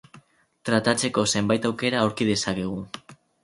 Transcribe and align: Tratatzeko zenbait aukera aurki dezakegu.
Tratatzeko 0.69 1.27
zenbait 1.35 1.69
aukera 1.73 2.03
aurki 2.09 2.31
dezakegu. 2.33 2.85